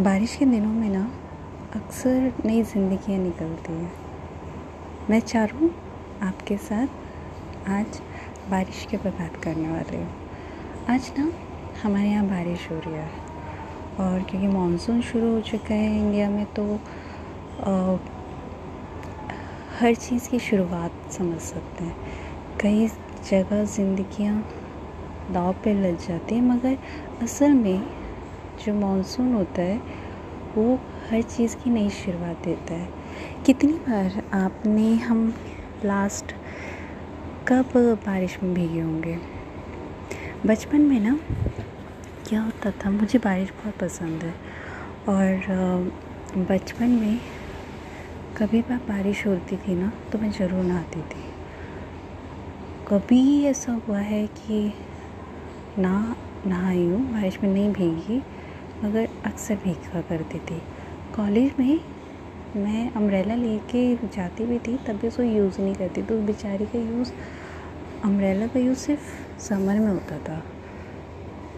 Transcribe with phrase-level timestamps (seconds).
[0.00, 1.02] बारिश के दिनों में ना
[1.76, 3.92] अक्सर नई ज़िंदगियाँ निकलती हैं।
[5.10, 5.70] मैं चाहूँ
[6.22, 8.00] आपके साथ आज
[8.50, 10.08] बारिश के ऊपर बात करने वाली हूँ।
[10.90, 11.30] आज ना
[11.82, 13.08] हमारे यहाँ बारिश हो रही है
[14.00, 17.96] और क्योंकि मानसून शुरू हो चुका है इंडिया में तो आ,
[19.80, 21.96] हर चीज़ की शुरुआत समझ सकते हैं।
[22.60, 22.88] कई
[23.30, 24.42] जगह ज़िंदगियाँ
[25.32, 26.76] दाव पे लग जाती हैं मगर
[27.22, 28.05] असल में
[28.64, 29.80] जो मानसून होता है,
[30.56, 32.88] वो हर चीज़ की नई शुरुआत देता है।
[33.46, 35.32] कितनी बार आपने हम
[35.84, 36.32] लास्ट
[37.46, 37.68] कब
[38.06, 39.16] बारिश में भीगे होंगे?
[40.46, 41.18] बचपन में ना,
[42.28, 44.34] क्या होता था, मुझे बारिश बहुत पसंद है।
[45.08, 45.90] और
[46.38, 47.20] बचपन में
[48.36, 51.24] कभी बार बारिश होती थी ना तो मैं ज़रूर नहाती थी।
[52.86, 54.72] कभी ऐसा हुआ है कि
[55.78, 56.14] ना,
[56.46, 58.22] नहाई हूँ, बारिश में नहीं भीगी
[58.84, 60.60] मगर अक्सर भीगा करती थी।
[61.14, 61.80] कॉलेज में
[62.56, 66.78] मैं अम्ब्रेला लेके जाती भी थी, तब भी उसको यूज़ नहीं करती तो बेचारी का
[66.80, 67.12] यूज़
[68.04, 70.42] अम्ब्रेला का यूज़ सिर्फ़ समर में होता था।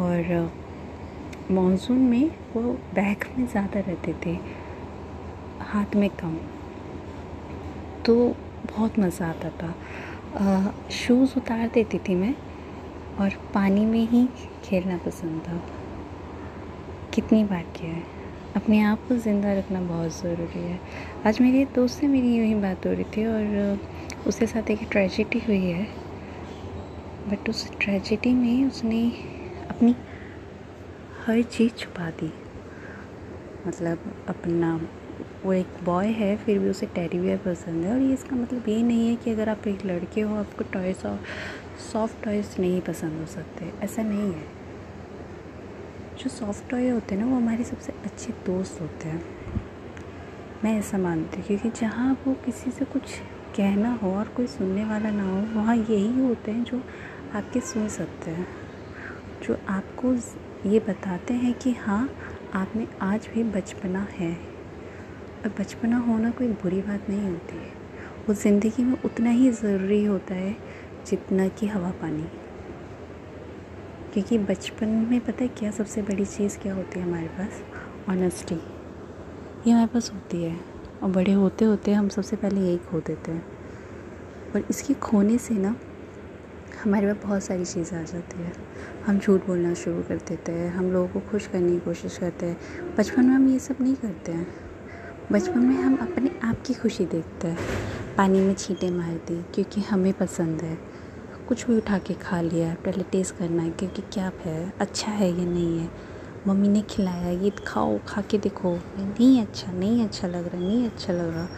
[0.00, 0.50] और
[1.50, 2.62] मानसून में वो
[2.94, 4.36] बैग में ज़्यादा रहते थे,
[5.62, 6.36] हाथ में कम।
[8.04, 8.14] तो
[8.66, 12.34] बहुत मज़ा आता था। शूज़ उतार देती थी मैं
[13.20, 14.26] और पानी में ही
[14.64, 15.60] खेलना पसंद था।
[17.14, 18.02] कितनी बार किया है?
[18.56, 20.80] अपने आप को ज़िंदा रखना बहुत ज़रूरी है।
[21.26, 23.78] आज मेरे दोस्त से मेरी यही बात हो रही थी और
[24.26, 25.84] उसके साथ एक ट्रेजिडी हुई है।
[27.28, 29.12] बट उस ट्रेजिडी में उसने
[29.70, 29.96] अपनी
[31.26, 32.32] हर चीज़ छुपा दी।
[33.66, 34.88] मतलब अपना,
[35.44, 38.82] वो एक बॉय है, फिर भी उसे टेडी पसंद है। और ये इसका मतलब ये
[38.82, 41.20] नहीं है कि अगर आप एक लड़के हो, आपको टॉयस और
[41.92, 44.59] सॉफ्ट टॉयस नहीं पसंद हो सकते। ऐसा नहीं है।
[46.20, 49.24] जो सॉफ्ट टॉय होते हैं ना, वो हमारे सबसे अच्छे दोस्त होते हैं।
[50.64, 53.02] मैं ऐसा मानती हूँ, क्योंकि जहाँ वो किसी से कुछ
[53.56, 56.82] कहना हो और कोई सुनने वाला ना हो, वहाँ यही होते हैं जो
[57.34, 58.46] आपके सुन सकते हैं।
[59.42, 60.14] जो आपको
[60.68, 62.10] ये बताते हैं कि हाँ
[62.54, 64.34] आप में आज भी बचपना है।
[65.44, 67.72] और बचपना होना कोई बुरी बात नहीं होती है।
[68.28, 70.56] वो ज़िंदगी में उतना ही ज़रूरी होता है
[71.06, 72.26] जितना कि हवा पानी।
[74.14, 77.62] क्योंकि बचपन में पता है क्या सबसे बड़ी चीज़ क्या होती है हमारे पास?
[78.08, 80.60] ऑनेस्टी ये हमारे पास होती है।
[81.02, 83.46] और बड़े होते होते हम सबसे पहले यही खो देते हैं।
[84.54, 85.76] और इसके खोने से ना
[86.84, 88.52] हमारे पास बहुत सारी चीज़ें आ जाती है।
[89.06, 92.46] हम झूठ बोलना शुरू कर देते हैं। हम लोगों को खुश करने की कोशिश करते
[92.46, 92.56] हैं।
[92.98, 94.46] बचपन में हम ये सब नहीं करते हैं।
[95.32, 97.58] बचपन में हम अपने आप की खुशी देखते हैं।
[98.16, 100.89] पानी में छींटे मारते क्योंकि हमें पसंद है।
[101.50, 104.72] कुछ भी उठा के खा लिया पहले टेस्ट करना है, क्योंकि क्या है?
[104.80, 105.90] अच्छा है या नहीं है?
[106.46, 110.86] मम्मी ने खिलाया, ये खाओ, खा के देखो। नहीं अच्छा नहीं अच्छा लग रहा, नहीं
[110.86, 111.48] अच्छा लग रहा।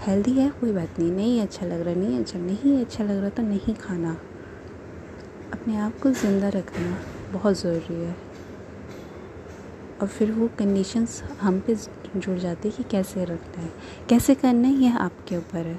[0.00, 3.28] हेल्दी है, कोई बात नहीं। नहीं अच्छा लग रहा, नहीं अच्छा नहीं अच्छा लग रहा
[3.28, 4.16] तो नहीं खाना।
[5.52, 6.98] अपने आप को ज़िंदा रखना
[7.32, 8.16] बहुत ज़रूरी है।
[10.02, 11.74] और फिर वो कंडीशंस हम पे
[12.16, 13.70] जुड़ जाती है कि कैसे रखना है।
[14.08, 15.78] कैसे करना है यह आपके ऊपर है।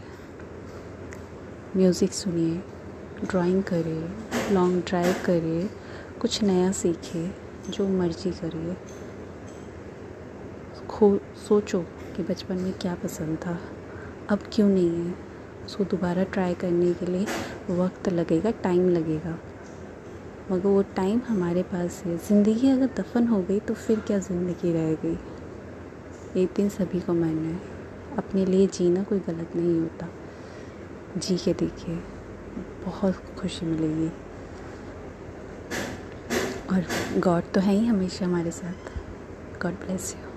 [1.77, 2.78] म्यूज़िक सुनिए।
[3.25, 5.69] ड्राइंग करे, लॉन्ग ड्राइव करिए
[6.22, 7.28] कुछ नया सीखे,
[7.69, 8.75] जो मर्ज़ी करिए
[10.90, 11.80] खो, सोचो
[12.16, 13.57] कि बचपन में क्या पसंद था।
[14.30, 15.13] अब क्यों नहीं है?
[15.66, 17.25] उसको दोबारा ट्राई करने के लिए
[17.69, 19.38] वक्त लगेगा, टाइम लगेगा।
[20.51, 24.72] मगर वो टाइम हमारे पास है। ज़िंदगी अगर दफन हो गई तो फिर क्या ज़िंदगी
[24.74, 25.18] रह गई?
[26.44, 27.59] एक दिन सभी को मरना है।
[28.18, 30.09] अपने लिए जीना कोई गलत नहीं होता।
[31.18, 32.00] जी के देखिए।
[32.59, 34.07] बहुत खुशी मिलेगी।
[36.71, 36.85] और
[37.19, 38.97] गॉड तो है ही हमेशा हमारे साथ।
[39.61, 40.28] God bless you.